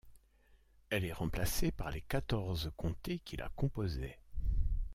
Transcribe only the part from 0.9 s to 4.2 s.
est remplacée par les quatorze comtés qui la composaient.